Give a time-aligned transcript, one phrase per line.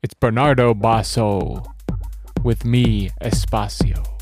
[0.00, 1.64] It's Bernardo Basso
[2.44, 4.17] with Mi, Espacio.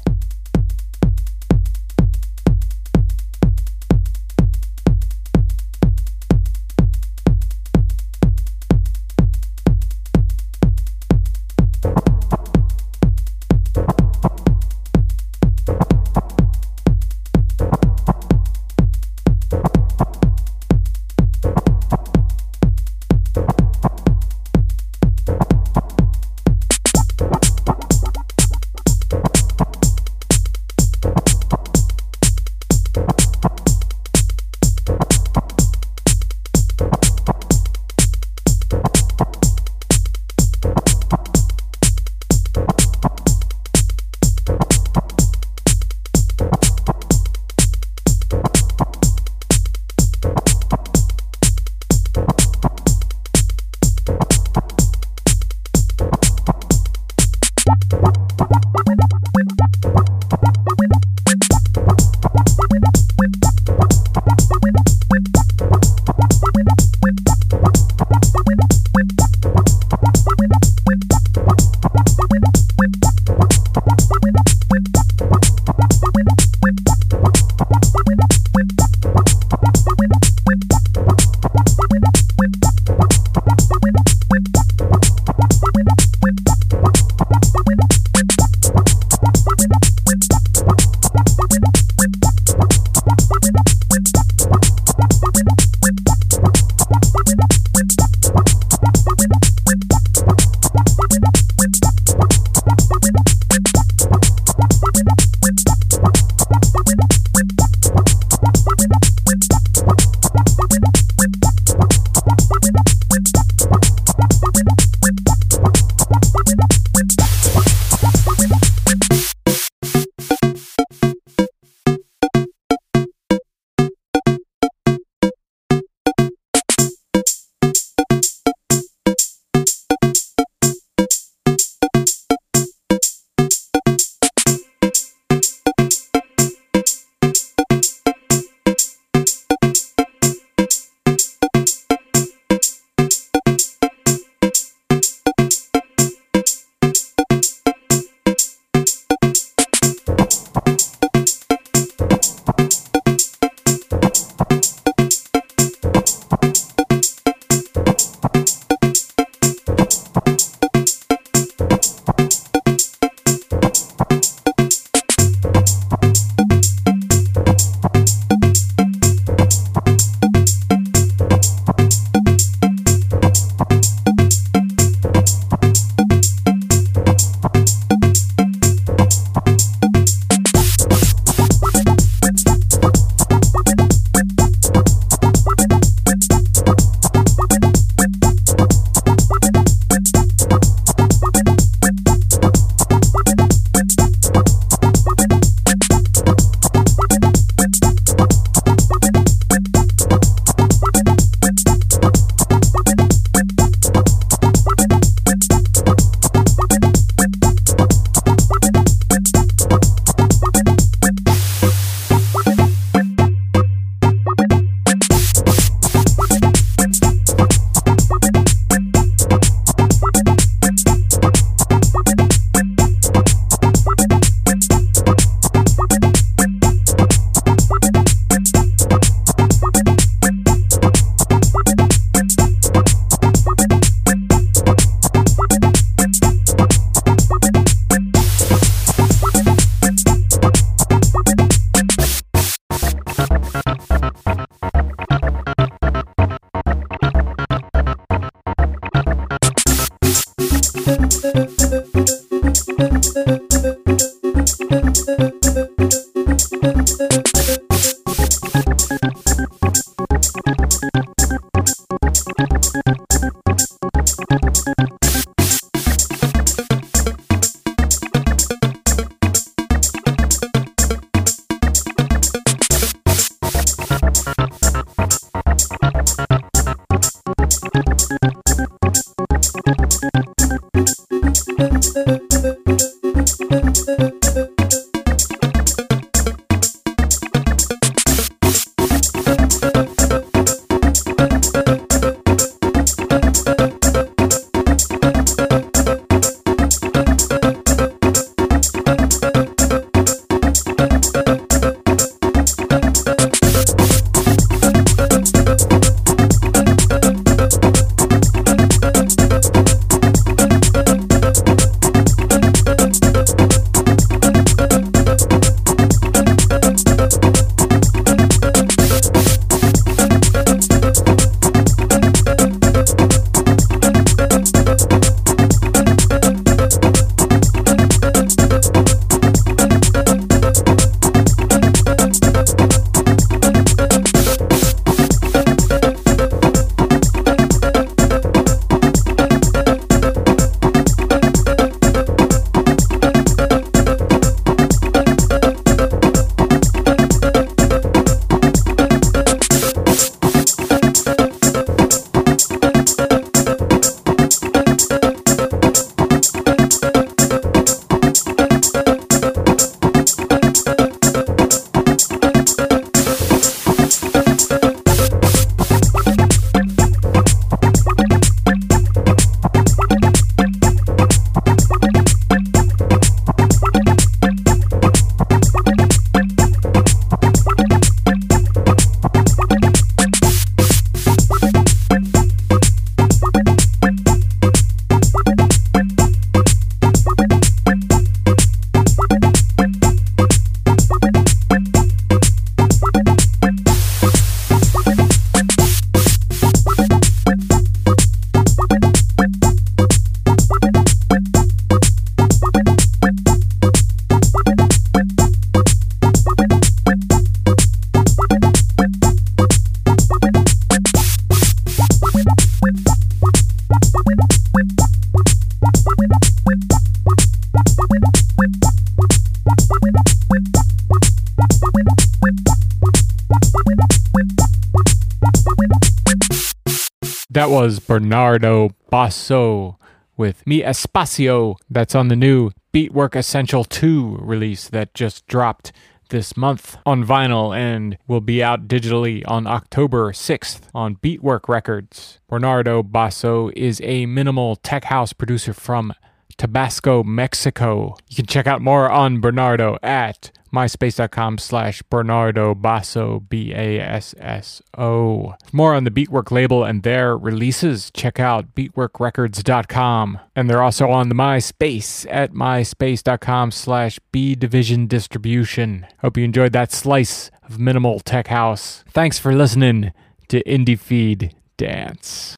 [427.47, 429.79] That was Bernardo Basso
[430.17, 431.55] with Mi Espacio.
[431.71, 435.71] That's on the new Beatwork Essential 2 release that just dropped
[436.09, 442.19] this month on vinyl and will be out digitally on October 6th on Beatwork Records.
[442.29, 445.93] Bernardo Basso is a minimal tech house producer from
[446.37, 447.95] Tabasco, Mexico.
[448.09, 454.15] You can check out more on Bernardo at myspace.com slash Bernardo Basso, B A S
[454.19, 455.35] S O.
[455.53, 460.19] More on the Beatwork label and their releases, check out beatworkrecords.com.
[460.35, 465.87] And they're also on the MySpace at myspace.com slash B Division Distribution.
[466.01, 468.85] Hope you enjoyed that slice of minimal tech house.
[468.91, 469.93] Thanks for listening
[470.29, 472.35] to IndieFeed Dance.